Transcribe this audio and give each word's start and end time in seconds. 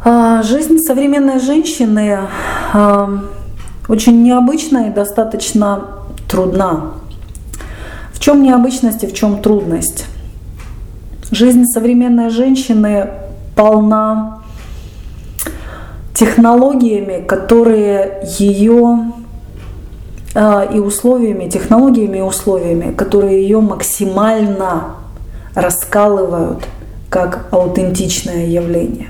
А, 0.00 0.42
жизнь 0.42 0.78
современной 0.78 1.40
женщины 1.40 2.18
а, 2.72 3.20
очень 3.88 4.22
необычная 4.22 4.90
и 4.90 4.94
достаточно 4.94 5.86
трудна. 6.28 6.92
В 8.12 8.20
чем 8.20 8.42
необычность 8.42 9.02
и 9.02 9.08
в 9.08 9.14
чем 9.14 9.42
трудность? 9.42 10.06
Жизнь 11.32 11.64
современной 11.64 12.30
женщины 12.30 13.08
полна 13.56 14.38
технологиями, 16.14 17.24
которые 17.26 18.22
ее 18.38 19.12
а, 20.34 20.62
и 20.62 20.78
условиями, 20.78 21.48
технологиями 21.48 22.18
и 22.18 22.22
условиями, 22.22 22.92
которые 22.92 23.42
ее 23.42 23.60
максимально 23.60 24.94
раскалывают 25.54 26.68
как 27.10 27.48
аутентичное 27.50 28.46
явление. 28.46 29.08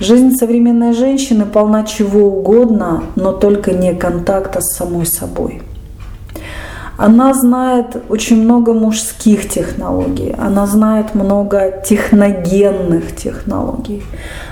Жизнь 0.00 0.36
современной 0.36 0.92
женщины 0.92 1.44
полна 1.44 1.82
чего 1.82 2.26
угодно, 2.28 3.02
но 3.16 3.32
только 3.32 3.72
не 3.72 3.94
контакта 3.94 4.60
с 4.60 4.76
самой 4.76 5.06
собой. 5.06 5.62
Она 6.96 7.34
знает 7.34 7.96
очень 8.08 8.42
много 8.42 8.74
мужских 8.74 9.48
технологий, 9.48 10.34
она 10.38 10.66
знает 10.66 11.14
много 11.14 11.82
техногенных 11.84 13.14
технологий. 13.14 14.02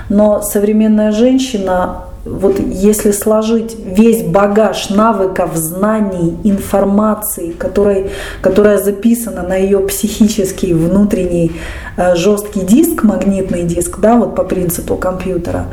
Но 0.09 0.41
современная 0.41 1.11
женщина 1.11 2.06
вот 2.29 2.59
если 2.59 3.11
сложить 3.11 3.75
весь 3.83 4.23
багаж 4.23 4.89
навыков, 4.89 5.51
знаний, 5.55 6.37
информации, 6.43 7.51
которой, 7.51 8.11
которая 8.41 8.77
записана 8.77 9.43
на 9.43 9.55
ее 9.55 9.79
психический 9.79 10.73
внутренний 10.73 11.51
э, 11.97 12.15
жесткий 12.15 12.61
диск, 12.61 13.03
магнитный 13.03 13.63
диск, 13.63 13.99
да, 13.99 14.15
вот 14.17 14.35
по 14.35 14.43
принципу 14.43 14.95
компьютера, 14.95 15.65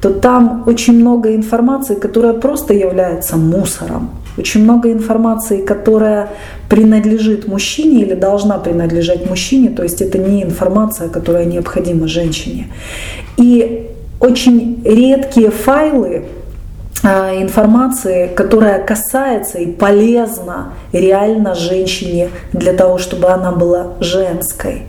то 0.00 0.10
там 0.10 0.64
очень 0.66 0.98
много 1.00 1.34
информации, 1.34 1.94
которая 1.94 2.34
просто 2.34 2.74
является 2.74 3.36
мусором. 3.36 4.10
Очень 4.36 4.64
много 4.64 4.92
информации, 4.92 5.64
которая 5.64 6.28
принадлежит 6.68 7.48
мужчине 7.48 8.02
или 8.02 8.14
должна 8.14 8.58
принадлежать 8.58 9.30
мужчине, 9.30 9.70
то 9.70 9.82
есть 9.82 10.02
это 10.02 10.18
не 10.18 10.42
информация, 10.42 11.08
которая 11.08 11.44
необходима 11.44 12.08
женщине. 12.08 12.68
И 13.38 13.93
очень 14.24 14.82
редкие 14.84 15.50
файлы 15.50 16.24
а, 17.02 17.34
информации, 17.36 18.28
которая 18.28 18.82
касается 18.82 19.58
и 19.58 19.66
полезна 19.66 20.72
реально 20.92 21.54
женщине 21.54 22.30
для 22.52 22.72
того, 22.72 22.98
чтобы 22.98 23.28
она 23.28 23.52
была 23.52 23.88
женской. 24.00 24.82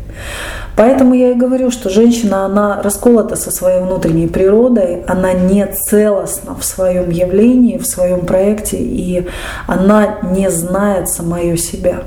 Поэтому 0.77 1.13
я 1.13 1.31
и 1.31 1.35
говорю, 1.35 1.71
что 1.71 1.89
женщина, 1.89 2.45
она 2.45 2.81
расколота 2.81 3.35
со 3.35 3.51
своей 3.51 3.81
внутренней 3.81 4.27
природой, 4.27 5.03
она 5.07 5.33
не 5.33 5.65
целостна 5.67 6.55
в 6.55 6.65
своем 6.65 7.09
явлении, 7.09 7.77
в 7.77 7.85
своем 7.85 8.25
проекте, 8.25 8.77
и 8.77 9.27
она 9.67 10.17
не 10.23 10.49
знает 10.49 11.09
самое 11.09 11.57
себя. 11.57 12.03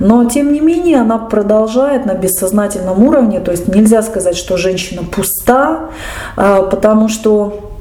Но, 0.00 0.24
тем 0.24 0.52
не 0.52 0.60
менее, 0.60 1.00
она 1.00 1.18
продолжает 1.18 2.06
на 2.06 2.14
бессознательном 2.14 3.02
уровне, 3.02 3.40
то 3.40 3.50
есть 3.50 3.68
нельзя 3.68 4.02
сказать, 4.02 4.36
что 4.36 4.56
женщина 4.56 5.02
пуста, 5.02 5.90
а, 6.36 6.62
потому 6.62 7.08
что 7.08 7.72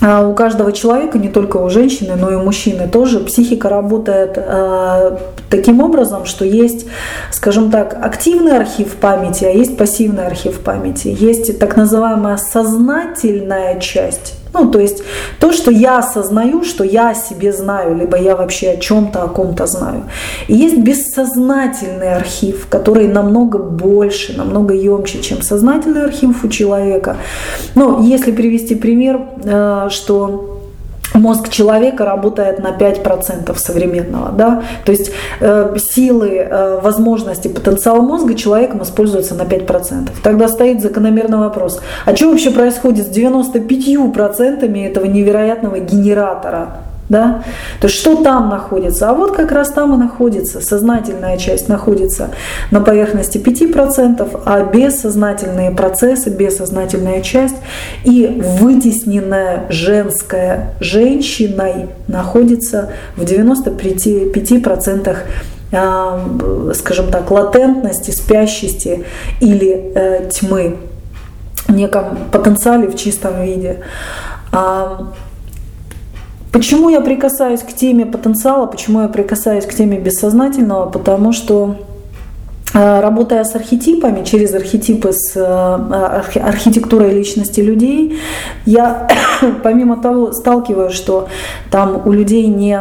а, 0.00 0.26
у 0.26 0.34
каждого 0.34 0.72
человека, 0.72 1.18
не 1.18 1.28
только 1.28 1.56
у 1.58 1.70
женщины, 1.70 2.16
но 2.16 2.30
и 2.30 2.34
у 2.34 2.42
мужчины 2.42 2.88
тоже, 2.88 3.20
психика 3.20 3.68
работает 3.68 4.32
э, 4.36 5.16
таким 5.48 5.80
образом, 5.80 6.26
что 6.26 6.44
есть, 6.44 6.86
скажем 7.30 7.70
так, 7.70 7.96
активный 8.02 8.56
архив 8.56 8.96
памяти, 8.96 9.44
а 9.44 9.50
есть 9.50 9.78
пассивный 9.78 10.26
архив 10.26 10.60
памяти. 10.60 11.16
Есть 11.18 11.58
так 11.58 11.76
называемая 11.76 12.36
сознательная 12.36 13.80
часть 13.80 14.34
ну, 14.54 14.70
то 14.70 14.78
есть 14.78 15.02
то, 15.40 15.52
что 15.52 15.70
я 15.70 15.98
осознаю, 15.98 16.64
что 16.64 16.84
я 16.84 17.10
о 17.10 17.14
себе 17.14 17.52
знаю, 17.52 17.96
либо 17.96 18.16
я 18.16 18.36
вообще 18.36 18.70
о 18.70 18.76
чем-то, 18.76 19.22
о 19.22 19.28
ком-то 19.28 19.66
знаю. 19.66 20.04
И 20.48 20.54
есть 20.54 20.78
бессознательный 20.78 22.14
архив, 22.14 22.66
который 22.70 23.08
намного 23.08 23.58
больше, 23.58 24.36
намного 24.36 24.74
емче, 24.74 25.20
чем 25.20 25.42
сознательный 25.42 26.04
архив 26.04 26.44
у 26.44 26.48
человека. 26.48 27.16
Ну, 27.74 28.02
если 28.04 28.32
привести 28.32 28.76
пример, 28.76 29.20
э, 29.44 29.88
что 29.90 30.53
мозг 31.14 31.48
человека 31.48 32.04
работает 32.04 32.58
на 32.58 32.76
5% 32.76 33.56
современного. 33.56 34.32
Да? 34.32 34.62
То 34.84 34.92
есть 34.92 35.10
э, 35.40 35.76
силы, 35.78 36.28
э, 36.36 36.80
возможности, 36.80 37.48
потенциал 37.48 38.02
мозга 38.02 38.34
человеком 38.34 38.82
используются 38.82 39.34
на 39.34 39.42
5%. 39.42 40.10
Тогда 40.22 40.48
стоит 40.48 40.82
закономерный 40.82 41.38
вопрос, 41.38 41.80
а 42.04 42.14
что 42.14 42.30
вообще 42.30 42.50
происходит 42.50 43.06
с 43.06 43.16
95% 43.16 44.86
этого 44.86 45.04
невероятного 45.06 45.78
генератора? 45.78 46.76
Да? 47.08 47.44
То 47.80 47.86
есть 47.86 47.98
что 47.98 48.22
там 48.22 48.48
находится? 48.48 49.10
А 49.10 49.14
вот 49.14 49.36
как 49.36 49.52
раз 49.52 49.70
там 49.70 49.94
и 49.94 49.98
находится, 49.98 50.60
сознательная 50.60 51.36
часть 51.36 51.68
находится 51.68 52.30
на 52.70 52.80
поверхности 52.80 53.38
5%, 53.38 54.40
а 54.44 54.64
бессознательные 54.64 55.70
процессы, 55.70 56.30
бессознательная 56.30 57.20
часть 57.20 57.56
и 58.04 58.40
вытесненная 58.60 59.66
женская 59.68 60.74
женщиной 60.80 61.90
находится 62.08 62.92
в 63.16 63.22
95% 63.22 65.16
а, 65.76 66.20
скажем 66.74 67.10
так, 67.10 67.30
латентности, 67.30 68.12
спящести 68.12 69.04
или 69.40 69.92
э, 69.94 70.28
тьмы, 70.30 70.76
неком 71.68 72.16
потенциале 72.30 72.88
в 72.88 72.96
чистом 72.96 73.42
виде. 73.42 73.80
Почему 76.54 76.88
я 76.88 77.00
прикасаюсь 77.00 77.62
к 77.62 77.72
теме 77.72 78.06
потенциала, 78.06 78.66
почему 78.66 79.02
я 79.02 79.08
прикасаюсь 79.08 79.66
к 79.66 79.74
теме 79.74 79.98
бессознательного? 79.98 80.88
Потому 80.88 81.32
что 81.32 81.74
Э, 82.74 83.00
работая 83.00 83.44
с 83.44 83.54
архетипами, 83.54 84.24
через 84.24 84.52
архетипы 84.52 85.12
с 85.12 85.36
э, 85.36 86.40
архитектурой 86.40 87.14
личности 87.14 87.60
людей, 87.60 88.18
я 88.66 89.06
помимо 89.62 89.96
того 89.96 90.32
сталкиваюсь, 90.32 90.94
что 90.94 91.28
там 91.70 92.02
у 92.04 92.12
людей 92.12 92.46
не, 92.46 92.78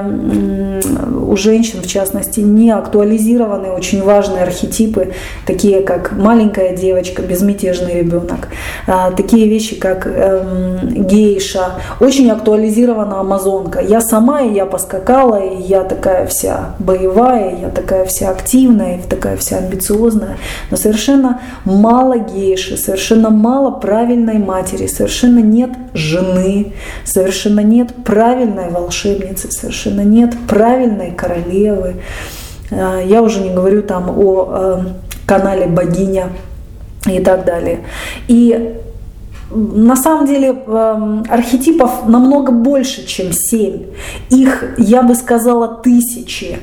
у 1.27 1.35
женщин 1.35 1.81
в 1.81 1.87
частности, 1.87 2.39
не 2.39 2.71
актуализированы 2.71 3.69
очень 3.71 4.03
важные 4.03 4.43
архетипы, 4.43 5.13
такие 5.45 5.81
как 5.81 6.13
маленькая 6.13 6.75
девочка, 6.75 7.21
безмятежный 7.21 7.99
ребенок, 7.99 8.49
э, 8.87 9.11
такие 9.15 9.47
вещи 9.47 9.75
как 9.75 10.07
эм, 10.07 11.05
гейша, 11.05 11.73
очень 11.99 12.29
актуализирована 12.31 13.19
амазонка. 13.19 13.79
Я 13.79 14.01
сама, 14.01 14.41
и 14.41 14.53
я 14.53 14.65
поскакала, 14.65 15.39
и 15.43 15.61
я 15.61 15.83
такая 15.83 16.27
вся 16.27 16.75
боевая, 16.79 17.57
я 17.61 17.69
такая 17.69 18.05
вся 18.05 18.29
активная, 18.29 18.97
и 18.97 19.01
такая 19.01 19.37
вся 19.37 19.57
амбициозная, 19.57 20.37
но 20.71 20.77
совершенно 20.77 21.41
мало 21.65 22.17
гейши, 22.17 22.77
совершенно 22.77 23.29
мало 23.29 23.71
правильной 23.71 24.37
матери, 24.37 24.87
совершенно 24.87 25.39
нет 25.39 25.71
жены, 25.93 26.42
совершенно 27.05 27.61
нет 27.61 27.93
правильной 28.03 28.69
волшебницы, 28.69 29.51
совершенно 29.51 30.01
нет 30.01 30.35
правильной 30.47 31.11
королевы. 31.11 31.95
А, 32.71 33.01
я 33.01 33.21
уже 33.21 33.41
не 33.41 33.49
говорю 33.49 33.83
там 33.83 34.09
о 34.09 34.47
э, 34.49 34.79
канале 35.25 35.67
богиня 35.67 36.29
и 37.05 37.19
так 37.19 37.45
далее. 37.45 37.79
И 38.27 38.75
на 39.53 39.95
самом 39.95 40.25
деле 40.25 40.49
эм, 40.49 41.23
архетипов 41.29 42.07
намного 42.07 42.51
больше, 42.51 43.05
чем 43.05 43.27
семь. 43.31 43.83
Их, 44.29 44.63
я 44.77 45.01
бы 45.01 45.15
сказала, 45.15 45.67
тысячи. 45.67 46.59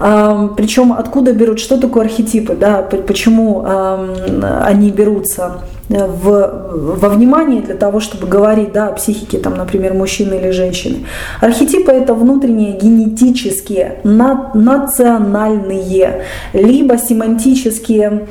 Эм, 0.00 0.54
Причем 0.54 0.92
откуда 0.92 1.32
берут, 1.32 1.58
что 1.58 1.78
такое 1.78 2.04
архетипы, 2.04 2.54
да, 2.54 2.82
почему 2.82 3.64
эм, 3.64 4.44
они 4.62 4.90
берутся 4.90 5.62
в, 5.88 6.96
во 6.98 7.08
внимание 7.08 7.62
для 7.62 7.74
того, 7.74 8.00
чтобы 8.00 8.26
говорить 8.26 8.72
да, 8.72 8.88
о 8.88 8.92
психике, 8.92 9.38
там, 9.38 9.56
например, 9.56 9.94
мужчины 9.94 10.34
или 10.34 10.50
женщины. 10.50 11.06
Архетипы– 11.40 11.90
это 11.92 12.12
внутренние 12.14 12.78
генетические, 12.78 14.00
национальные, 14.04 16.24
либо 16.52 16.98
семантические 16.98 18.26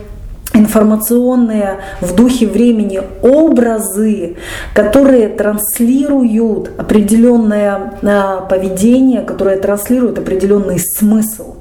информационные 0.53 1.79
в 2.01 2.15
духе 2.15 2.47
времени 2.47 3.01
образы, 3.21 4.37
которые 4.73 5.29
транслируют 5.29 6.71
определенное 6.77 7.93
а, 8.01 8.41
поведение, 8.41 9.21
которое 9.21 9.57
транслирует 9.57 10.19
определенный 10.19 10.79
смысл. 10.79 11.55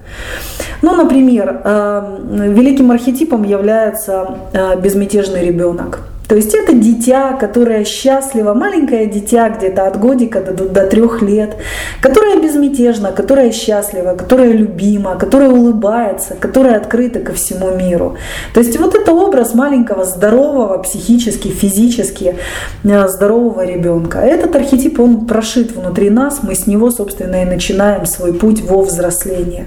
Ну, 0.82 0.94
например, 0.96 1.60
а, 1.64 2.20
великим 2.30 2.90
архетипом 2.90 3.44
является 3.44 4.36
а, 4.52 4.76
безмятежный 4.76 5.44
ребенок. 5.46 6.00
То 6.32 6.36
есть 6.36 6.54
это 6.54 6.72
дитя, 6.72 7.34
которое 7.34 7.84
счастливо, 7.84 8.54
маленькое 8.54 9.04
дитя 9.04 9.50
где-то 9.50 9.86
от 9.86 10.00
годика 10.00 10.40
до, 10.40 10.66
до 10.66 10.86
трех 10.86 11.20
лет, 11.20 11.58
которое 12.00 12.40
безмятежно, 12.40 13.12
которое 13.12 13.52
счастливо, 13.52 14.14
которое 14.14 14.50
любимо, 14.52 15.16
которое 15.18 15.50
улыбается, 15.50 16.34
которое 16.40 16.78
открыто 16.78 17.20
ко 17.20 17.34
всему 17.34 17.76
миру. 17.76 18.16
То 18.54 18.60
есть 18.60 18.80
вот 18.80 18.94
это 18.94 19.12
образ 19.12 19.52
маленького, 19.52 20.06
здорового, 20.06 20.78
психически, 20.78 21.48
физически 21.48 22.36
э, 22.82 23.08
здорового 23.08 23.66
ребенка. 23.66 24.20
Этот 24.20 24.56
архетип, 24.56 25.00
он 25.00 25.26
прошит 25.26 25.76
внутри 25.76 26.08
нас, 26.08 26.42
мы 26.42 26.54
с 26.54 26.66
него, 26.66 26.90
собственно, 26.90 27.42
и 27.42 27.44
начинаем 27.44 28.06
свой 28.06 28.32
путь 28.32 28.62
во 28.62 28.80
взросление. 28.80 29.66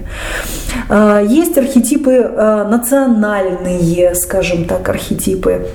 Э, 0.88 1.24
есть 1.24 1.56
архетипы 1.56 2.10
э, 2.10 2.66
национальные, 2.68 4.16
скажем 4.16 4.64
так, 4.64 4.88
архетипы. 4.88 5.68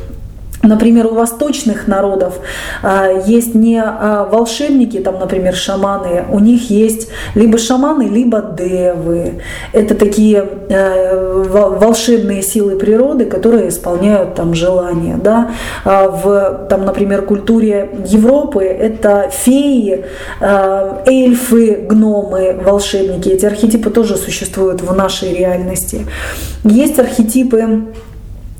Например, 0.64 1.08
у 1.08 1.16
восточных 1.16 1.88
народов 1.88 2.40
э, 2.84 3.24
есть 3.26 3.56
не 3.56 3.82
э, 3.82 4.26
волшебники, 4.32 5.00
там, 5.00 5.20
например, 5.20 5.56
шаманы, 5.56 6.26
у 6.32 6.40
них 6.40 6.70
есть 6.70 7.10
либо 7.34 7.58
шаманы, 7.58 8.04
либо 8.04 8.42
девы. 8.42 9.42
Это 9.74 9.96
такие 9.96 10.48
э, 10.70 11.44
волшебные 11.50 12.44
силы 12.44 12.78
природы, 12.78 13.26
которые 13.26 13.70
исполняют 13.70 14.36
там 14.36 14.54
желания. 14.54 15.18
Да? 15.22 15.52
А 15.84 16.08
в, 16.10 16.68
там, 16.70 16.86
например, 16.86 17.24
культуре 17.24 17.90
Европы 18.06 18.64
это 18.64 19.30
феи, 19.32 20.06
эльфы, 20.40 21.86
гномы, 21.90 22.60
волшебники. 22.64 23.30
Эти 23.30 23.46
архетипы 23.46 23.90
тоже 23.90 24.16
существуют 24.16 24.82
в 24.82 24.94
нашей 24.94 25.34
реальности. 25.34 26.06
Есть 26.64 27.00
архетипы 27.00 27.88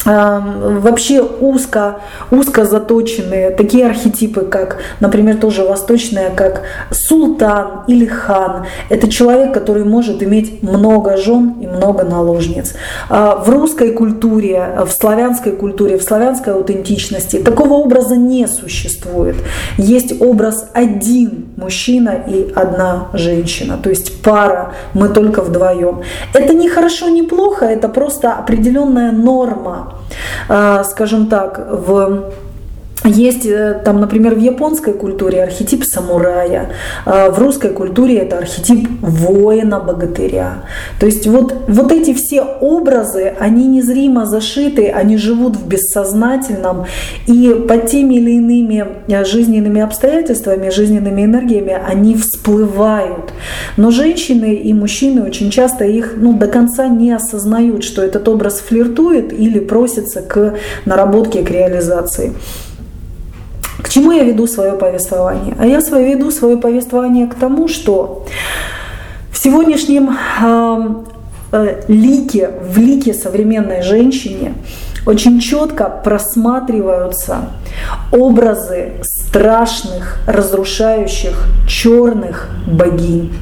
вообще 0.06 1.22
узко, 1.22 2.00
узко 2.32 2.66
заточенные 2.66 3.52
такие 3.52 3.86
архетипы, 3.86 4.42
как, 4.42 4.78
например, 5.00 5.38
тоже 5.38 5.64
восточные, 5.64 6.30
как 6.30 6.64
султан 6.92 7.84
или 7.88 8.06
хан. 8.06 8.66
Это 8.90 9.10
человек, 9.10 9.54
который 9.54 9.84
может 9.84 10.24
иметь 10.24 10.64
много 10.64 11.18
жен 11.18 11.56
и 11.62 11.68
много 11.68 12.04
наложниц. 12.04 12.74
А, 13.10 13.36
в 13.36 13.50
русской 13.50 13.92
культуре, 13.92 14.80
в 14.86 14.92
славянской 14.92 15.52
культуре, 15.52 15.98
в 15.98 16.04
славянской 16.04 16.54
аутентичности 16.54 17.38
такого 17.38 17.74
образа 17.74 18.16
не 18.16 18.48
существует. 18.48 19.36
Есть 19.78 20.22
образ 20.22 20.70
один 20.74 21.50
мужчина 21.58 22.24
и 22.28 22.52
одна 22.56 23.10
женщина, 23.14 23.78
то 23.82 23.90
есть 23.90 24.22
пара, 24.22 24.74
мы 24.94 25.10
только 25.10 25.42
вдвоем. 25.42 26.02
Это 26.34 26.54
не 26.54 26.70
хорошо, 26.70 27.10
не 27.10 27.24
плохо, 27.24 27.66
это 27.66 27.88
просто 27.90 28.34
определенная 28.34 29.12
норма 29.12 29.91
скажем 30.84 31.26
так, 31.28 31.68
в 31.70 32.24
есть 33.04 33.46
э, 33.46 33.82
там, 33.84 34.00
например, 34.00 34.36
в 34.36 34.40
японской 34.40 34.94
культуре 34.94 35.44
архетип 35.44 35.84
самурая, 35.84 36.70
а 37.06 37.32
в 37.32 37.40
русской 37.40 37.72
культуре 37.72 38.18
это 38.18 38.38
архетип 38.38 38.88
воина-богатыря. 39.02 40.64
То 41.00 41.08
есть 41.08 41.26
вот, 41.26 41.54
вот 41.68 41.92
эти 41.92 42.14
все 42.14 42.42
образы, 42.42 43.34
они 43.40 43.68
незримо 43.68 44.26
зашиты, 44.26 44.90
они 44.90 45.18
живут 45.18 45.56
в 45.56 45.68
бессознательном, 45.68 46.86
и 47.26 47.66
под 47.68 47.88
теми 47.88 48.16
или 48.16 48.32
иными 48.34 48.86
э, 49.08 49.26
жизненными 49.26 49.82
обстоятельствами, 49.82 50.70
жизненными 50.70 51.26
энергиями 51.26 51.76
они 51.84 52.16
всплывают. 52.16 53.34
Но 53.78 53.90
женщины 53.90 54.54
и 54.54 54.74
мужчины 54.74 55.24
очень 55.24 55.50
часто 55.50 55.86
их 55.86 56.14
ну, 56.18 56.38
до 56.38 56.48
конца 56.48 56.88
не 56.88 57.12
осознают, 57.12 57.84
что 57.84 58.04
этот 58.04 58.28
образ 58.28 58.60
флиртует 58.60 59.34
или 59.34 59.60
просится 59.60 60.22
к 60.22 60.54
наработке, 60.86 61.42
к 61.42 61.50
реализации. 61.50 62.34
К 63.82 63.90
чему 63.90 64.12
я 64.12 64.24
веду 64.24 64.48
свое 64.48 64.74
повествование? 64.74 65.56
А 65.60 65.66
я 65.66 65.82
свое 65.82 66.16
веду 66.16 66.32
свое 66.32 66.58
повествование 66.58 67.28
к 67.28 67.36
тому, 67.36 67.68
что 67.68 68.26
в 69.32 69.38
сегодняшнем 69.38 70.18
э, 71.52 71.82
лике, 71.88 72.52
в 72.62 72.78
лике 72.78 73.14
современной 73.14 73.82
женщине 73.82 74.54
очень 75.06 75.40
четко 75.40 75.90
просматриваются 75.90 77.50
образы 78.12 78.94
страшных, 79.02 80.20
разрушающих, 80.28 81.48
черных 81.68 82.50
богинь. 82.68 83.34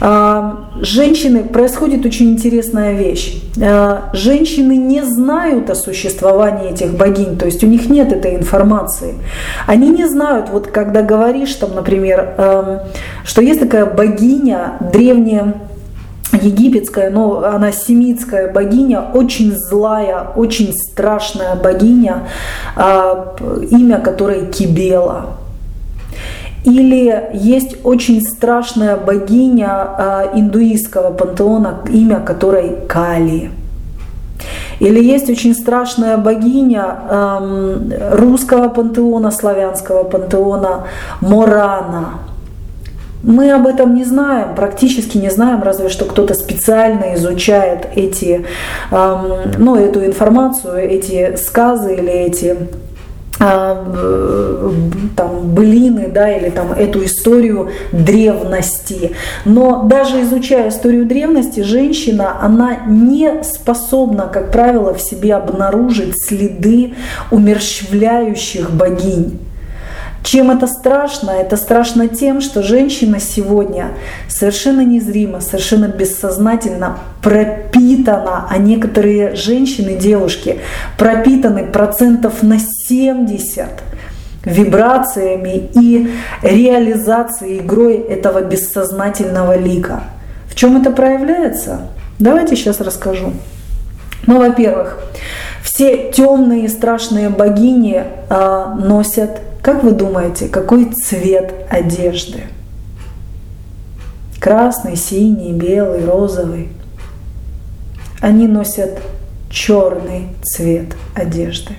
А, 0.00 0.68
женщины, 0.80 1.44
происходит 1.44 2.04
очень 2.04 2.30
интересная 2.32 2.92
вещь. 2.92 3.42
А, 3.60 4.10
женщины 4.12 4.76
не 4.76 5.02
знают 5.02 5.70
о 5.70 5.74
существовании 5.74 6.70
этих 6.70 6.94
богинь, 6.94 7.38
то 7.38 7.46
есть 7.46 7.64
у 7.64 7.66
них 7.66 7.88
нет 7.88 8.12
этой 8.12 8.36
информации. 8.36 9.14
Они 9.66 9.88
не 9.88 10.06
знают, 10.06 10.50
вот 10.50 10.66
когда 10.66 11.02
говоришь 11.02 11.54
там, 11.54 11.74
например, 11.74 12.34
эм, 12.36 12.78
что 13.24 13.40
есть 13.40 13.60
такая 13.60 13.86
богиня 13.86 14.74
древняя, 14.92 15.54
египетская, 16.32 17.10
но 17.10 17.44
она 17.44 17.72
семитская 17.72 18.52
богиня, 18.52 19.00
очень 19.00 19.56
злая, 19.56 20.28
очень 20.36 20.72
страшная 20.74 21.54
богиня, 21.54 22.28
а, 22.76 23.36
имя 23.70 24.00
которой 24.00 24.46
Кибела. 24.46 25.36
Или 26.66 27.30
есть 27.32 27.76
очень 27.84 28.20
страшная 28.20 28.96
богиня 28.96 29.68
а, 29.70 30.30
индуистского 30.34 31.12
пантеона, 31.12 31.78
имя 31.88 32.18
которой 32.18 32.76
Кали. 32.88 33.52
Или 34.80 35.02
есть 35.02 35.30
очень 35.30 35.54
страшная 35.54 36.18
богиня 36.18 36.96
эм, 37.08 37.92
русского 38.10 38.68
пантеона, 38.68 39.30
славянского 39.30 40.02
пантеона 40.04 40.88
Морана. 41.20 42.18
Мы 43.22 43.50
об 43.52 43.66
этом 43.66 43.94
не 43.94 44.04
знаем, 44.04 44.54
практически 44.54 45.16
не 45.18 45.30
знаем, 45.30 45.62
разве 45.62 45.88
что 45.88 46.04
кто-то 46.04 46.34
специально 46.34 47.14
изучает 47.14 47.88
эти, 47.94 48.44
эм, 48.90 49.52
ну, 49.56 49.76
эту 49.76 50.04
информацию, 50.04 50.76
эти 50.76 51.36
сказы 51.36 51.94
или 51.94 52.12
эти 52.12 52.56
там 53.38 53.94
былины, 55.54 56.08
да, 56.08 56.30
или 56.32 56.50
там 56.50 56.72
эту 56.72 57.04
историю 57.04 57.70
древности. 57.92 59.12
Но 59.44 59.82
даже 59.84 60.22
изучая 60.22 60.70
историю 60.70 61.06
древности, 61.06 61.60
женщина, 61.60 62.38
она 62.40 62.86
не 62.86 63.42
способна, 63.42 64.28
как 64.32 64.50
правило, 64.50 64.94
в 64.94 65.00
себе 65.00 65.34
обнаружить 65.34 66.14
следы 66.24 66.94
умерщвляющих 67.30 68.70
богинь. 68.70 69.38
Чем 70.26 70.50
это 70.50 70.66
страшно? 70.66 71.30
Это 71.30 71.56
страшно 71.56 72.08
тем, 72.08 72.40
что 72.40 72.60
женщина 72.60 73.20
сегодня 73.20 73.90
совершенно 74.26 74.80
незримо, 74.80 75.40
совершенно 75.40 75.86
бессознательно 75.86 76.98
пропитана, 77.22 78.44
а 78.50 78.58
некоторые 78.58 79.36
женщины, 79.36 79.94
девушки 79.94 80.58
пропитаны 80.98 81.66
процентов 81.66 82.42
на 82.42 82.58
70 82.88 83.68
вибрациями 84.44 85.70
и 85.74 86.10
реализацией 86.42 87.58
игрой 87.58 87.96
этого 87.96 88.42
бессознательного 88.42 89.56
лика. 89.56 90.04
В 90.48 90.54
чем 90.54 90.80
это 90.80 90.90
проявляется? 90.90 91.88
Давайте 92.18 92.56
сейчас 92.56 92.80
расскажу. 92.80 93.32
Ну, 94.26 94.38
во-первых, 94.38 94.98
все 95.62 96.10
темные 96.12 96.64
и 96.64 96.68
страшные 96.68 97.28
богини 97.28 98.02
а, 98.28 98.74
носят 98.74 99.40
как 99.66 99.82
вы 99.82 99.90
думаете, 99.90 100.46
какой 100.46 100.92
цвет 100.92 101.52
одежды? 101.68 102.44
Красный, 104.38 104.94
синий, 104.94 105.52
белый, 105.52 106.04
розовый. 106.04 106.68
Они 108.20 108.46
носят 108.46 109.00
черный 109.50 110.28
цвет 110.44 110.94
одежды. 111.16 111.72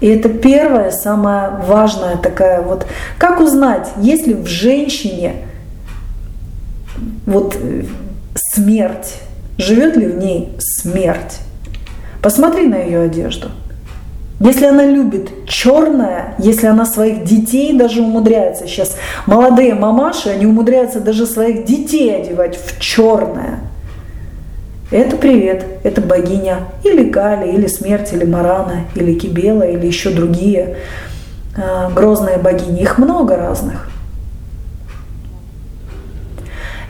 И 0.00 0.06
это 0.08 0.28
первая, 0.28 0.90
самая 0.90 1.50
важная 1.66 2.16
такая 2.16 2.60
вот, 2.62 2.86
как 3.18 3.40
узнать, 3.40 3.88
если 3.96 4.34
в 4.34 4.46
женщине 4.46 5.36
вот 7.24 7.56
смерть, 8.34 9.14
живет 9.58 9.96
ли 9.96 10.06
в 10.06 10.18
ней 10.18 10.54
смерть? 10.58 11.40
Посмотри 12.22 12.66
на 12.66 12.76
ее 12.76 13.00
одежду– 13.00 13.50
если 14.38 14.66
она 14.66 14.84
любит 14.84 15.46
черное, 15.48 16.34
если 16.38 16.66
она 16.66 16.84
своих 16.84 17.24
детей 17.24 17.72
даже 17.72 18.02
умудряется, 18.02 18.66
сейчас 18.66 18.96
молодые 19.24 19.74
мамаши, 19.74 20.28
они 20.28 20.44
умудряются 20.44 21.00
даже 21.00 21.26
своих 21.26 21.64
детей 21.64 22.14
одевать 22.14 22.58
в 22.58 22.78
черное. 22.78 23.60
Это 24.90 25.16
привет, 25.16 25.64
это 25.82 26.00
богиня 26.00 26.68
или 26.84 27.10
Кали, 27.10 27.52
или 27.52 27.66
смерть, 27.66 28.12
или 28.12 28.24
Марана, 28.24 28.84
или 28.94 29.18
Кибела, 29.18 29.64
или 29.64 29.84
еще 29.84 30.10
другие 30.10 30.76
э, 31.56 31.90
грозные 31.92 32.38
богини. 32.38 32.82
Их 32.82 32.96
много 32.98 33.36
разных. 33.36 33.88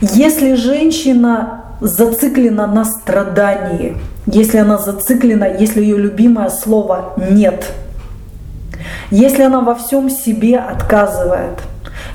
Если 0.02 0.56
женщина 0.56 1.64
зациклена 1.80 2.66
на 2.66 2.84
страдании, 2.84 3.96
если 4.26 4.58
она 4.58 4.76
зациклена, 4.76 5.44
если 5.44 5.80
ее 5.80 5.96
любимое 5.96 6.50
слово 6.50 7.14
«нет», 7.30 7.72
если 9.10 9.42
она 9.42 9.60
во 9.60 9.74
всем 9.74 10.10
себе 10.10 10.58
отказывает, 10.58 11.60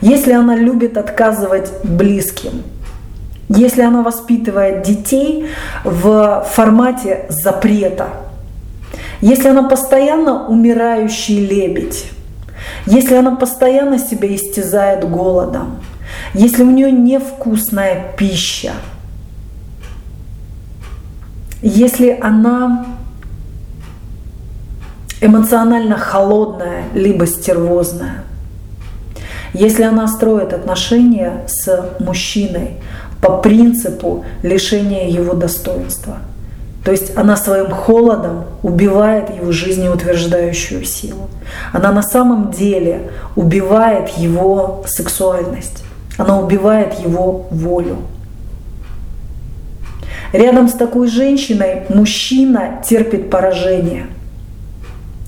если 0.02 0.34
она 0.34 0.56
любит 0.56 0.98
отказывать 0.98 1.72
близким, 1.84 2.64
если 3.56 3.82
она 3.82 4.02
воспитывает 4.02 4.84
детей 4.84 5.48
в 5.84 6.46
формате 6.50 7.26
запрета, 7.30 8.10
если 9.20 9.50
она 9.50 9.64
постоянно 9.64 10.48
умирающий 10.48 11.46
лебедь, 11.46 12.12
если 12.86 13.16
она 13.16 13.36
постоянно 13.36 14.00
себя 14.00 14.34
истязает 14.34 15.08
голодом, 15.10 15.82
если 16.34 16.64
у 16.64 16.72
нее 16.72 16.92
невкусная 16.92 18.14
пища, 18.18 18.72
если 21.62 22.18
она 22.22 22.86
эмоционально 25.20 25.98
холодная, 25.98 26.86
либо 26.94 27.28
стервозная, 27.28 28.24
если 29.54 29.84
она 29.84 30.08
строит 30.08 30.54
отношения 30.54 31.44
с 31.48 31.92
мужчиной 32.00 32.78
по 33.22 33.38
принципу 33.38 34.26
лишения 34.44 35.08
его 35.08 35.34
достоинства, 35.34 36.18
то 36.84 36.92
есть 36.92 37.16
она 37.16 37.36
своим 37.36 37.70
холодом 37.70 38.46
убивает 38.64 39.30
его 39.36 39.52
жизнеутверждающую 39.52 40.84
силу. 40.84 41.30
Она 41.72 41.92
на 41.92 42.02
самом 42.02 42.52
деле 42.52 43.12
убивает 43.36 44.10
его 44.18 44.84
сексуальность. 44.88 45.84
Она 46.18 46.40
убивает 46.40 47.00
его 47.00 47.46
волю. 47.52 47.98
Рядом 50.34 50.70
с 50.70 50.74
такой 50.74 51.08
женщиной 51.08 51.84
мужчина 51.90 52.82
терпит 52.88 53.30
поражение. 53.30 54.08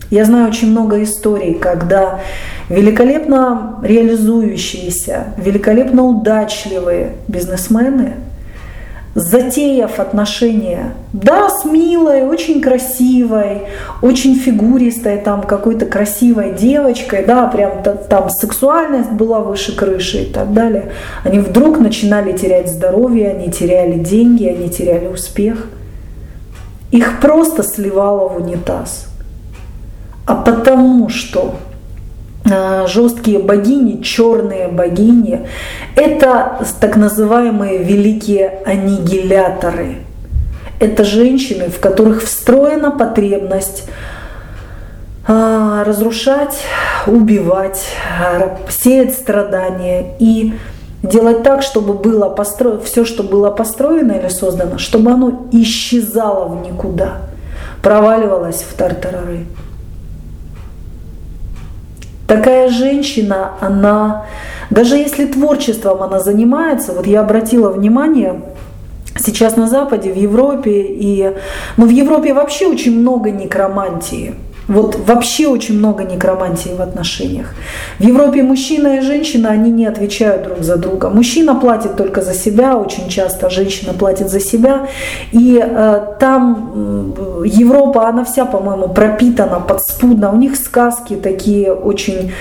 Я 0.09 0.25
знаю 0.25 0.47
очень 0.47 0.71
много 0.71 1.03
историй, 1.03 1.55
когда 1.55 2.21
великолепно 2.69 3.79
реализующиеся, 3.83 5.33
великолепно 5.37 6.03
удачливые 6.03 7.13
бизнесмены– 7.27 8.13
затеяв 9.15 9.99
отношения, 9.99 10.93
да, 11.13 11.49
с 11.49 11.65
милой, 11.65 12.23
очень 12.23 12.61
красивой, 12.61 13.63
очень 14.01 14.35
фигуристой, 14.35 15.17
там 15.17 15.43
какой-то 15.43 15.85
красивой 15.85 16.53
девочкой, 16.53 17.23
да, 17.23 17.45
прям 17.47 17.83
там 18.09 18.29
сексуальность 18.31 19.11
была 19.11 19.39
выше 19.39 19.75
крыши 19.75 20.23
и 20.23 20.25
так 20.25 20.53
далее, 20.53 20.93
они 21.23 21.39
вдруг 21.39 21.79
начинали 21.79 22.35
терять 22.35 22.69
здоровье, 22.69 23.29
они 23.29 23.51
теряли 23.51 23.99
деньги, 23.99 24.45
они 24.45 24.69
теряли 24.69 25.07
успех. 25.07 25.67
Их 26.91 27.19
просто 27.21 27.63
сливало 27.63 28.29
в 28.29 28.37
унитаз. 28.37 29.07
А 30.25 30.35
потому 30.35 31.09
что 31.09 31.55
жесткие 32.45 33.39
богини, 33.39 34.01
черные 34.01 34.67
богини, 34.67 35.47
это 35.95 36.65
так 36.79 36.97
называемые 36.97 37.77
великие 37.77 38.61
аннигиляторы. 38.65 39.97
Это 40.79 41.05
женщины, 41.05 41.69
в 41.69 41.79
которых 41.79 42.23
встроена 42.23 42.91
потребность 42.91 43.87
э, 45.27 45.83
разрушать, 45.85 46.57
убивать, 47.07 47.85
сеять 48.69 49.13
страдания 49.13 50.15
и 50.19 50.53
делать 51.03 51.43
так, 51.43 51.61
чтобы 51.61 51.93
было 51.93 52.29
постро... 52.29 52.79
все, 52.79 53.05
что 53.05 53.23
было 53.23 53.51
построено 53.51 54.13
или 54.13 54.29
создано, 54.29 54.77
чтобы 54.77 55.11
оно 55.11 55.47
исчезало 55.51 56.47
в 56.47 56.65
никуда, 56.65 57.17
проваливалось 57.81 58.63
в 58.63 58.73
тартарары. 58.75 59.45
Такая 62.27 62.69
женщина, 62.69 63.51
она, 63.59 64.25
даже 64.69 64.95
если 64.95 65.25
творчеством 65.25 66.01
она 66.03 66.19
занимается, 66.19 66.93
вот 66.93 67.05
я 67.05 67.21
обратила 67.21 67.69
внимание, 67.69 68.41
сейчас 69.17 69.55
на 69.57 69.67
Западе, 69.67 70.11
в 70.11 70.17
Европе, 70.17 70.85
и, 70.87 71.35
ну 71.77 71.85
в 71.85 71.89
Европе 71.89 72.33
вообще 72.33 72.67
очень 72.67 72.99
много 72.99 73.29
некромантии. 73.29 74.35
Вот 74.67 74.97
вообще 75.07 75.47
очень 75.47 75.77
много 75.77 76.03
некромантии 76.03 76.69
в 76.77 76.81
отношениях. 76.81 77.53
В 77.99 78.03
Европе 78.03 78.43
мужчина 78.43 78.97
и 78.97 79.01
женщина, 79.01 79.49
они 79.49 79.71
не 79.71 79.85
отвечают 79.85 80.43
друг 80.43 80.63
за 80.63 80.77
друга. 80.77 81.09
Мужчина 81.09 81.55
платит 81.55 81.97
только 81.97 82.21
за 82.21 82.33
себя, 82.33 82.77
очень 82.77 83.09
часто 83.09 83.49
женщина 83.49 83.93
платит 83.93 84.29
за 84.29 84.39
себя. 84.39 84.87
И 85.31 85.61
э, 85.61 85.99
там 86.19 87.13
э, 87.15 87.43
Европа, 87.45 88.07
она 88.07 88.23
вся, 88.23 88.45
по-моему, 88.45 88.87
пропитана 88.87 89.59
подспудно. 89.59 90.31
У 90.31 90.37
них 90.37 90.55
сказки 90.55 91.15
такие 91.15 91.73
очень 91.73 92.31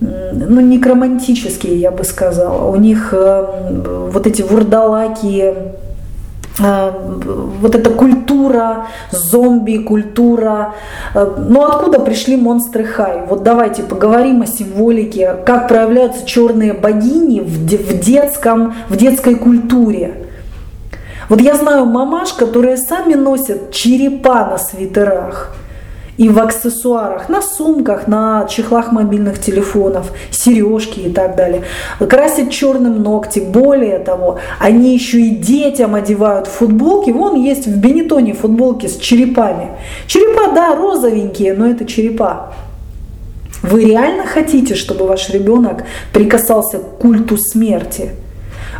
ну, 0.00 0.60
некромантические, 0.60 1.78
я 1.78 1.90
бы 1.90 2.04
сказала. 2.04 2.70
У 2.70 2.76
них 2.76 3.12
э, 3.12 4.08
вот 4.10 4.26
эти 4.26 4.40
вурдалаки, 4.42 5.54
вот 6.60 7.74
эта 7.74 7.90
культура, 7.90 8.86
зомби-культура. 9.10 10.74
Э, 11.14 11.36
ну 11.38 11.64
откуда 11.64 12.00
пришли 12.00 12.36
монстры 12.36 12.84
Хай? 12.84 13.22
Вот 13.26 13.42
давайте 13.42 13.82
поговорим 13.82 14.42
о 14.42 14.46
символике, 14.46 15.36
как 15.46 15.68
проявляются 15.68 16.26
черные 16.26 16.74
богини 16.74 17.40
в, 17.40 18.00
детском, 18.00 18.74
в 18.88 18.96
детской 18.96 19.34
культуре. 19.36 20.26
Вот 21.28 21.40
я 21.40 21.54
знаю 21.54 21.86
мамаш, 21.86 22.32
которые 22.32 22.76
сами 22.76 23.14
носят 23.14 23.72
черепа 23.72 24.46
на 24.46 24.58
свитерах 24.58 25.54
и 26.20 26.28
в 26.28 26.38
аксессуарах, 26.38 27.30
на 27.30 27.40
сумках, 27.40 28.06
на 28.06 28.46
чехлах 28.46 28.92
мобильных 28.92 29.40
телефонов, 29.40 30.12
сережки 30.30 31.00
и 31.00 31.10
так 31.10 31.34
далее. 31.34 31.62
Красят 31.98 32.50
черным 32.50 33.02
ногти. 33.02 33.38
Более 33.38 33.98
того, 34.00 34.38
они 34.58 34.92
еще 34.92 35.18
и 35.18 35.30
детям 35.30 35.94
одевают 35.94 36.46
футболки. 36.46 37.08
Вон 37.08 37.36
есть 37.36 37.66
в 37.66 37.74
Бенетоне 37.78 38.34
футболки 38.34 38.86
с 38.86 38.98
черепами. 38.98 39.68
Черепа, 40.06 40.54
да, 40.54 40.76
розовенькие, 40.76 41.54
но 41.54 41.66
это 41.66 41.86
черепа. 41.86 42.52
Вы 43.62 43.86
реально 43.86 44.26
хотите, 44.26 44.74
чтобы 44.74 45.06
ваш 45.06 45.30
ребенок 45.30 45.84
прикасался 46.12 46.80
к 46.80 46.98
культу 46.98 47.38
смерти? 47.38 48.10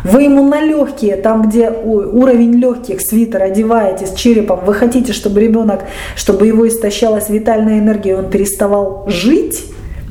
Вы 0.03 0.23
ему 0.23 0.47
на 0.47 0.61
легкие, 0.61 1.15
там, 1.15 1.43
где 1.43 1.69
уровень 1.69 2.55
легких 2.55 3.01
свитер 3.01 3.43
одеваете 3.43 4.07
с 4.07 4.13
черепом, 4.13 4.65
вы 4.65 4.73
хотите, 4.73 5.13
чтобы 5.13 5.39
ребенок, 5.41 5.81
чтобы 6.15 6.47
его 6.47 6.67
истощалась 6.67 7.29
витальная 7.29 7.79
энергия, 7.79 8.17
он 8.17 8.29
переставал 8.29 9.05
жить 9.07 9.65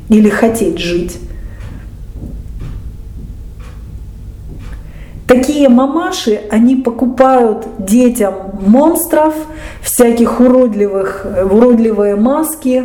или 0.08 0.28
хотеть 0.28 0.78
жить? 0.78 1.18
Такие 5.26 5.68
мамаши, 5.68 6.40
они 6.50 6.74
покупают 6.74 7.64
детям 7.78 8.34
монстров, 8.66 9.32
всяких 9.80 10.40
уродливых, 10.40 11.24
уродливые 11.50 12.16
маски, 12.16 12.84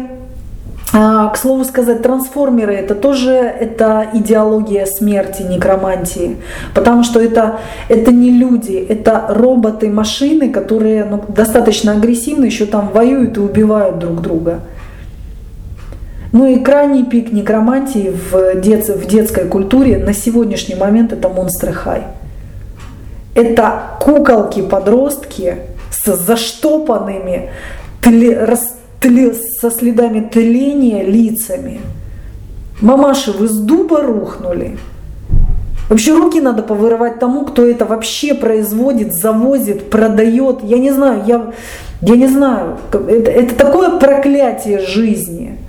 к 0.92 1.36
слову 1.36 1.66
сказать, 1.66 2.02
трансформеры 2.02 2.74
это 2.74 2.96
тоже 2.96 3.32
это 3.32 4.08
идеология 4.14 4.86
смерти, 4.86 5.42
некромантии, 5.42 6.38
потому 6.74 7.04
что 7.04 7.20
это, 7.20 7.60
это 7.90 8.12
не 8.12 8.32
люди, 8.32 8.74
это 8.74 9.26
роботы, 9.30 9.90
машины, 9.90 10.52
которые 10.52 11.06
ну, 11.06 11.24
достаточно 11.28 11.94
агрессивны, 11.94 12.46
еще 12.46 12.66
там 12.66 12.90
воюют 12.94 13.38
и 13.38 13.42
убивают 13.42 14.00
друг 14.00 14.22
друга. 14.22 14.62
Ну 16.32 16.48
и 16.48 16.60
крайний 16.60 17.06
пик 17.06 17.32
некромантии 17.32 18.14
в, 18.14 18.60
дет, 18.60 18.88
в 18.90 19.08
детской 19.08 19.48
культуре 19.48 19.98
на 19.98 20.14
сегодняшний 20.14 20.76
момент 20.76 21.14
это 21.14 21.30
монстры 21.30 21.72
хай. 21.72 22.04
Это 23.36 23.98
куколки-подростки 24.02 25.58
с 25.92 26.16
заштопанными, 26.16 27.52
рас, 28.04 28.75
со 29.60 29.72
следами 29.72 30.22
тления 30.22 31.04
лицами. 31.04 31.80
Мамаши, 32.82 33.32
вы 33.32 33.48
с 33.48 33.58
дуба 33.58 34.02
рухнули. 34.02 34.78
Вообще 35.90 36.14
руки 36.14 36.42
надо 36.42 36.64
повырывать 36.64 37.20
тому, 37.20 37.46
кто 37.46 37.66
это 37.66 37.86
вообще 37.86 38.34
производит, 38.34 39.14
завозит, 39.14 39.90
продает. 39.90 40.64
Я 40.64 40.80
не 40.80 40.92
знаю, 40.92 41.24
я, 41.28 41.54
я 42.02 42.16
не 42.16 42.28
знаю. 42.28 42.78
Это, 42.92 43.32
это 43.32 43.56
такое 43.56 44.00
проклятие 44.00 44.80
жизни. 44.80 45.60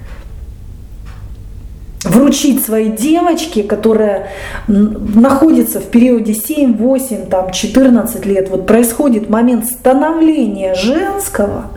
Вручить 2.05 2.65
своей 2.65 2.91
девочке, 2.91 3.63
которая 3.63 4.29
находится 4.69 5.81
в 5.81 5.85
периоде 5.85 6.35
7, 6.35 6.77
8, 6.77 7.27
там, 7.27 7.51
14 7.51 8.25
лет, 8.25 8.49
вот 8.49 8.67
происходит 8.67 9.29
момент 9.29 9.67
становления 9.67 10.75
женского 10.75 11.67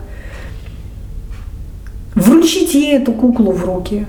вручить 2.40 2.74
ей 2.74 2.96
эту 2.96 3.12
куклу 3.12 3.52
в 3.52 3.64
руки. 3.64 4.06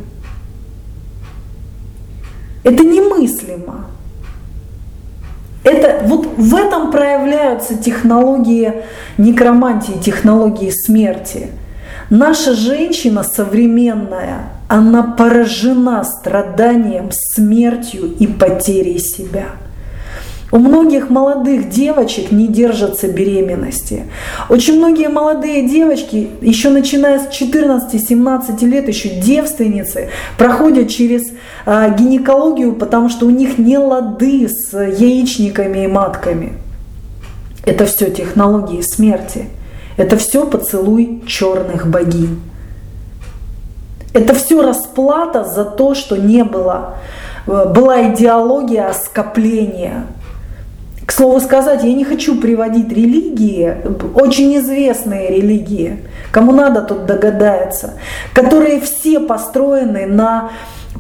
Это 2.64 2.84
немыслимо. 2.84 3.86
Это 5.64 6.02
вот 6.06 6.28
в 6.38 6.56
этом 6.56 6.92
проявляются 6.92 7.78
технологии 7.78 8.84
некромантии, 9.18 9.94
технологии 10.04 10.72
смерти. 10.72 11.50
Наша 12.10 12.56
женщина 12.56 13.24
современная, 13.24 14.50
она 14.68 15.04
поражена 15.04 16.04
страданием, 16.04 17.10
смертью 17.12 18.16
и 18.20 18.28
потерей 18.28 19.00
себя. 19.00 19.46
У 20.52 20.58
многих 20.58 21.10
молодых 21.10 21.70
девочек 21.70 22.32
не 22.32 22.48
держатся 22.48 23.08
беременности. 23.08 24.08
Очень 24.50 24.78
многие 24.80 25.08
молодые 25.08 25.68
девочки, 25.68 26.30
еще 26.42 26.70
начиная 26.70 27.20
с 27.20 27.30
14-17 27.30 28.66
лет, 28.66 28.90
еще 28.90 29.10
девственницы, 29.10 30.10
проходят 30.38 30.90
через 30.90 31.24
а, 31.66 31.90
гинекологию, 31.90 32.74
потому 32.74 33.08
что 33.08 33.28
у 33.28 33.30
них 33.30 33.58
не 33.58 33.78
лады 33.78 34.50
с 34.50 34.78
яичниками 34.78 35.86
и 35.86 35.88
матками. 35.88 36.54
Это 37.66 37.86
все 37.86 38.12
технологии 38.12 38.82
смерти. 38.82 39.46
Это 39.96 40.18
все 40.18 40.46
поцелуй 40.46 41.24
черных 41.28 41.88
богинь. 41.88 42.42
Это 44.14 44.34
все 44.34 44.62
расплата 44.62 45.46
за 45.46 45.64
то, 45.64 45.96
что 45.96 46.18
не 46.18 46.44
было. 46.44 46.96
Была 47.46 48.12
идеология 48.12 48.92
скопления. 48.94 50.08
К 51.12 51.14
слову 51.14 51.42
сказать, 51.42 51.84
я 51.84 51.92
не 51.92 52.06
хочу 52.06 52.40
приводить 52.40 52.90
религии, 52.90 53.76
очень 54.16 54.56
известные 54.60 55.28
религии, 55.28 56.06
кому 56.32 56.54
надо, 56.54 56.84
тут 56.84 57.06
догадается, 57.06 57.96
которые 58.34 58.80
все 58.80 59.20
построены 59.20 60.06
на 60.06 60.52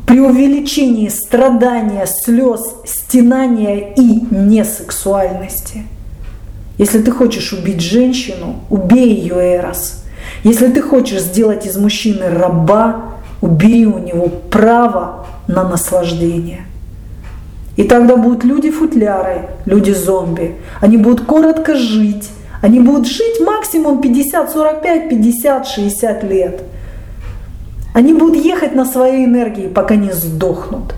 преувеличении 0.05 1.07
страдания, 1.07 2.05
слез, 2.05 2.75
стенания 2.83 3.93
и 3.95 4.25
несексуальности. 4.35 5.83
Если 6.77 7.01
ты 7.01 7.09
хочешь 7.11 7.53
убить 7.53 7.79
женщину, 7.79 8.65
убей 8.69 9.15
ее 9.15 9.55
Эрос. 9.59 10.03
Если 10.43 10.67
ты 10.67 10.81
хочешь 10.81 11.21
сделать 11.21 11.65
из 11.65 11.77
мужчины 11.77 12.27
раба, 12.37 13.13
убери 13.39 13.85
у 13.85 13.97
него 13.97 14.27
право 14.27 15.25
на 15.47 15.63
наслаждение. 15.63 16.65
И 17.81 17.83
тогда 17.83 18.15
будут 18.15 18.43
люди-футляры, 18.43 19.47
люди-зомби. 19.65 20.57
Они 20.81 20.97
будут 20.97 21.21
коротко 21.25 21.73
жить. 21.73 22.29
Они 22.61 22.79
будут 22.79 23.07
жить 23.07 23.41
максимум 23.43 24.01
50, 24.01 24.51
45, 24.51 25.09
50, 25.09 25.67
60 25.67 26.23
лет. 26.23 26.61
Они 27.95 28.13
будут 28.13 28.35
ехать 28.35 28.75
на 28.75 28.85
своей 28.85 29.25
энергии, 29.25 29.67
пока 29.67 29.95
не 29.95 30.11
сдохнут. 30.11 30.93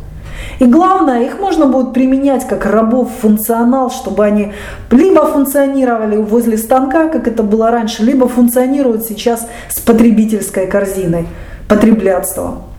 И 0.59 0.65
главное, 0.65 1.23
их 1.23 1.39
можно 1.39 1.67
будет 1.67 1.93
применять 1.93 2.45
как 2.45 2.65
рабов 2.65 3.09
функционал, 3.21 3.89
чтобы 3.89 4.25
они 4.25 4.51
либо 4.91 5.25
функционировали 5.25 6.17
возле 6.17 6.57
станка, 6.57 7.07
как 7.07 7.29
это 7.29 7.43
было 7.43 7.71
раньше, 7.71 8.03
либо 8.03 8.27
функционируют 8.27 9.05
сейчас 9.05 9.47
с 9.69 9.79
потребительской 9.79 10.67
корзиной, 10.67 11.27
потреблятством. 11.69 12.72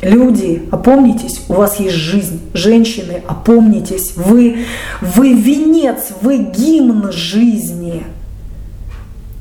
Люди, 0.00 0.62
опомнитесь, 0.70 1.42
у 1.48 1.54
вас 1.54 1.80
есть 1.80 1.96
жизнь. 1.96 2.40
Женщины, 2.54 3.22
опомнитесь, 3.26 4.16
вы, 4.16 4.64
вы 5.00 5.32
венец, 5.32 6.12
вы 6.20 6.38
гимн 6.38 7.10
жизни. 7.10 8.04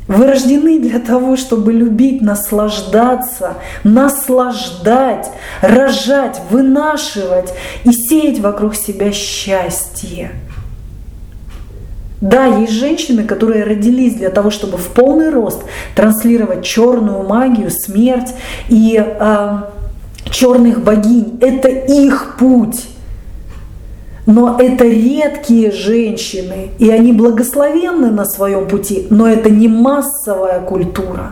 Вы 0.08 0.26
рождены 0.26 0.80
для 0.80 1.00
того, 1.00 1.36
чтобы 1.36 1.74
любить, 1.74 2.22
наслаждаться, 2.22 3.56
наслаждать, 3.84 5.30
рожать, 5.62 6.42
вынашивать 6.50 7.54
и 7.84 7.92
сеять 7.92 8.40
вокруг 8.40 8.74
себя 8.74 9.12
счастье. 9.12 10.32
Да, 12.22 12.46
есть 12.46 12.72
женщины, 12.74 13.26
которые 13.26 13.64
родились 13.64 14.16
для 14.16 14.30
того, 14.30 14.50
чтобы 14.50 14.78
в 14.78 14.88
полный 14.88 15.30
рост 15.30 15.62
транслировать 15.94 16.66
черную 16.66 17.22
магию, 17.28 17.70
смерть 17.70 18.34
и 18.70 18.98
э, 18.98 19.58
черных 20.30 20.84
богинь. 20.84 21.38
Это 21.42 21.68
их 21.70 22.36
путь. 22.38 22.88
Но 24.26 24.58
это 24.60 24.84
редкие 24.84 25.72
женщины, 25.72 26.72
и 26.80 26.90
они 26.90 27.14
благословенны 27.14 28.12
на 28.12 28.26
своем 28.26 28.68
пути, 28.68 29.08
но 29.10 29.26
это 29.26 29.50
не 29.50 29.70
массовая 29.70 30.60
культура. 30.60 31.32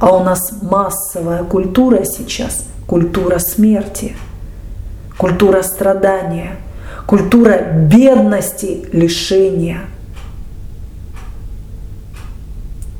А 0.00 0.16
у 0.16 0.24
нас 0.24 0.50
массовая 0.60 1.44
культура 1.44 2.02
сейчас, 2.04 2.66
культура 2.88 3.38
смерти, 3.38 4.16
культура 5.16 5.62
страдания, 5.62 6.56
культура 7.06 7.60
бедности, 7.72 8.86
лишения. 8.92 9.82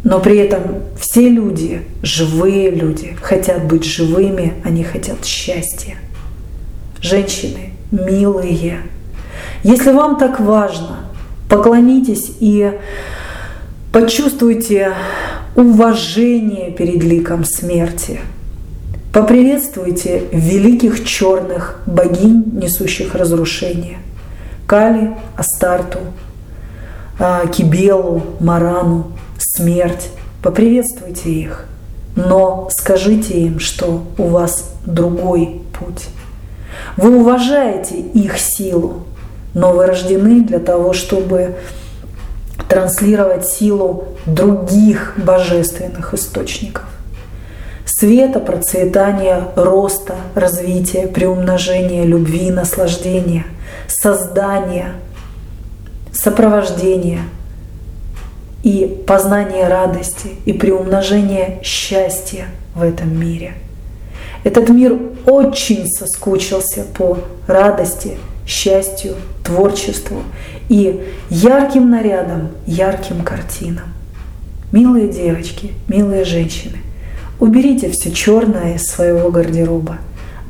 Но 0.04 0.20
при 0.20 0.36
этом 0.36 0.82
все 1.00 1.30
люди, 1.30 1.80
живые 2.02 2.70
люди, 2.70 3.16
хотят 3.22 3.64
быть 3.64 3.84
живыми, 3.84 4.52
они 4.62 4.84
хотят 4.84 5.24
счастья. 5.24 5.96
Женщины, 7.00 7.70
милые. 7.90 8.82
Если 9.62 9.92
вам 9.92 10.18
так 10.18 10.40
важно, 10.40 11.06
поклонитесь 11.48 12.32
и 12.38 12.72
почувствуйте 13.92 14.92
уважение 15.56 16.70
перед 16.70 17.02
ликом 17.02 17.44
смерти. 17.44 18.20
Поприветствуйте 19.10 20.24
великих 20.32 21.04
черных 21.04 21.80
богинь, 21.86 22.44
несущих 22.52 23.14
разрушение. 23.14 23.98
Кали, 24.66 25.12
Астарту, 25.36 26.00
а, 27.18 27.46
Кибелу, 27.46 28.22
Марану, 28.40 29.12
смерть. 29.54 30.10
Поприветствуйте 30.42 31.30
их, 31.30 31.66
но 32.16 32.68
скажите 32.70 33.38
им, 33.40 33.60
что 33.60 34.04
у 34.18 34.24
вас 34.24 34.74
другой 34.84 35.62
путь. 35.78 36.08
Вы 36.96 37.20
уважаете 37.20 37.96
их 37.98 38.38
силу, 38.38 39.04
но 39.54 39.72
вы 39.72 39.86
рождены 39.86 40.42
для 40.42 40.58
того, 40.58 40.92
чтобы 40.92 41.54
транслировать 42.68 43.46
силу 43.46 44.08
других 44.26 45.14
божественных 45.16 46.14
источников. 46.14 46.84
Света, 47.86 48.40
процветания, 48.40 49.44
роста, 49.54 50.16
развития, 50.34 51.06
приумножения, 51.06 52.04
любви, 52.04 52.50
наслаждения, 52.50 53.44
создания, 53.86 54.94
сопровождения 56.12 57.20
и 58.64 59.04
познания 59.06 59.68
радости 59.68 60.30
и 60.44 60.52
приумножения 60.52 61.60
счастья 61.62 62.46
в 62.74 62.82
этом 62.82 63.16
мире– 63.16 63.52
этот 64.44 64.68
мир 64.68 64.98
очень 65.24 65.88
соскучился 65.88 66.84
по 66.84 67.18
радости, 67.46 68.18
счастью, 68.46 69.14
творчеству 69.42 70.22
и 70.68 71.02
ярким 71.30 71.90
нарядам, 71.90 72.50
ярким 72.66 73.22
картинам. 73.22 73.86
Милые 74.70 75.08
девочки, 75.08 75.72
милые 75.88 76.24
женщины, 76.24 76.76
уберите 77.40 77.90
все 77.90 78.12
черное 78.12 78.74
из 78.74 78.86
своего 78.86 79.30
гардероба, 79.30 79.96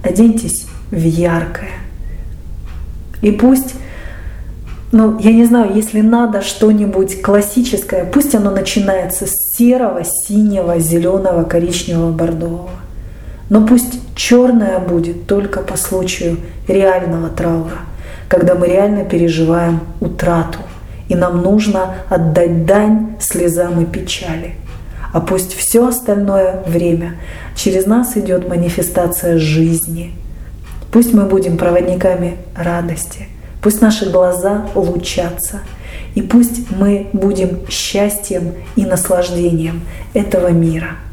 оденьтесь 0.02 0.66
в 0.90 0.98
яркое. 0.98 1.70
И 3.22 3.30
пусть, 3.30 3.74
ну, 4.94 5.18
я 5.18 5.32
не 5.32 5.44
знаю, 5.44 5.74
если 5.74 6.00
надо 6.02 6.40
что-нибудь 6.40 7.20
классическое, 7.20 8.04
пусть 8.04 8.32
оно 8.36 8.52
начинается 8.52 9.26
с 9.26 9.56
серого, 9.56 10.04
синего, 10.04 10.78
зеленого, 10.78 11.42
коричневого, 11.42 12.12
бордового. 12.12 12.70
Но 13.50 13.66
пусть 13.66 13.98
черное 14.14 14.78
будет 14.78 15.26
только 15.26 15.62
по 15.62 15.76
случаю 15.76 16.36
реального 16.68 17.28
траура, 17.28 17.78
когда 18.28 18.54
мы 18.54 18.68
реально 18.68 19.04
переживаем 19.04 19.80
утрату, 20.00 20.60
и 21.08 21.16
нам 21.16 21.42
нужно 21.42 21.96
отдать 22.08 22.64
дань 22.64 23.16
слезам 23.18 23.82
и 23.82 23.86
печали. 23.86 24.54
А 25.12 25.20
пусть 25.20 25.54
все 25.54 25.88
остальное 25.88 26.62
время 26.68 27.16
через 27.56 27.86
нас 27.86 28.16
идет 28.16 28.48
манифестация 28.48 29.38
жизни. 29.38 30.12
Пусть 30.92 31.12
мы 31.12 31.24
будем 31.24 31.56
проводниками 31.56 32.36
радости, 32.54 33.26
пусть 33.64 33.80
наши 33.80 34.10
глаза 34.10 34.66
лучатся, 34.74 35.60
и 36.14 36.20
пусть 36.20 36.70
мы 36.70 37.08
будем 37.14 37.66
счастьем 37.70 38.52
и 38.76 38.84
наслаждением 38.84 39.80
этого 40.12 40.48
мира– 40.48 40.90